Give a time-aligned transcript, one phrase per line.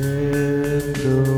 [0.00, 1.37] And